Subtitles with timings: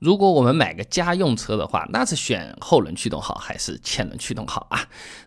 [0.00, 4.80] 如果我们买个家用车的话，那是选后轮驱动好还是前轮驱动好啊？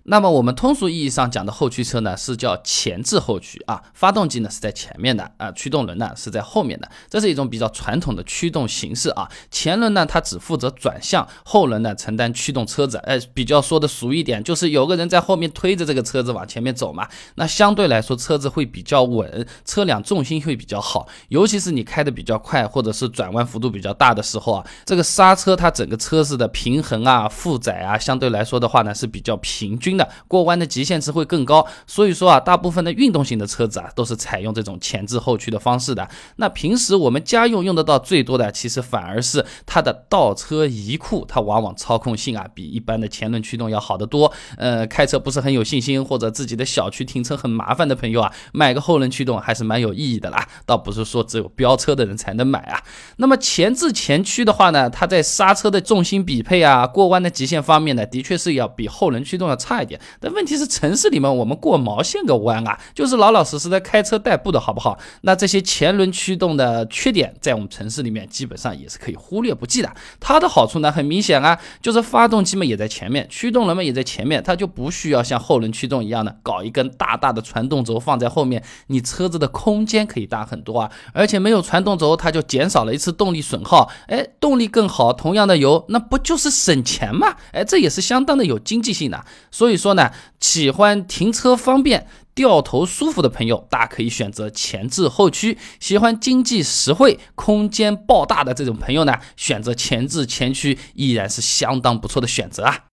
[0.05, 9.29] 那么我们通俗意义上讲的后驱车呢，是叫前置后驱啊，发动机呢是在前面的啊，驱动轮呢是在后面的，这是一种比较传统的驱动形式啊。
[9.51, 12.97] 前轮呢它只负责转向，后轮呢承担驱动车子。
[13.03, 24.62] 哎，比较说的俗一点，就是有个人在后面推着这个车子往前面走嘛，那相对来说车子会比较稳，车辆重心会比较好，尤其是你开的比较快或者是转弯幅度比较大的时候啊。
[24.85, 31.67] 这个刹车它整个车子的平衡啊、负载啊，相对来说的话呢是比较平均的，过弯的极限值会更高。
[31.85, 36.07] 所以说啊，大部分的运动型的车子啊，都是采用这种前置后驱的方式的。
[36.37, 44.31] 那平时我们家用用得到最多的，其实反而是它的倒车移库，它往往操控性啊比一般的前轮驱动要好得多。
[44.57, 50.47] 呃，开车不是很有信心，或者自己的小区停车很麻烦的朋友啊，买个后轮驱动还是蛮有意义的啦。
[50.65, 52.81] 倒不是说只有飙车的人才能买啊。
[53.17, 54.52] 那么前置前驱的。
[54.53, 59.99] 话呢，它在刹车的重心匹配啊，过弯的极限方面呢，的确是要比后轮驱动要差一点。
[60.19, 64.97] 但问题是，城市里面我们过毛线个弯啊，就是老老实实的开车代步的好不好？
[65.21, 69.91] 那这些前轮驱动的缺点，在我们城市里面基本上也是可以忽略不计的。
[70.19, 80.91] 它的好处呢，很明显啊，就是发动机嘛也在前面，驱动轮嘛也在前面，它就不需要像后轮驱动一样的搞一根大大的传动轴放在后面，你车子的空间可以大很多啊。
[81.13, 83.89] 而且没有传动轴，它就减少了一次动力损耗。
[84.07, 84.27] 哎。
[84.43, 87.37] 动力更好，同样的油，那不就是省钱吗？
[87.53, 89.25] 哎，这也是相当的有经济性的。
[89.49, 102.87] 所以说呢，喜欢停车方便、掉头舒服的朋友，大家可以选择前置后驱；喜欢经济实惠、空间爆大的这种朋友呢，选择前置前驱依然是相当不错的选择啊。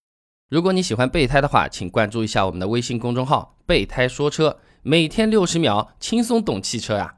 [0.50, 7.14] 如果你喜欢备胎的话，请关注一下我们的微信公众号“备胎说车”，每天六十秒，轻松懂汽车呀。